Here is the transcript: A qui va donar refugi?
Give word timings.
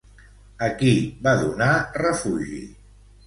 A 0.67 0.69
qui 0.79 0.93
va 1.27 1.33
donar 1.43 1.69
refugi? 2.05 2.63